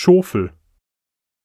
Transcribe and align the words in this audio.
Schofel. 0.00 0.52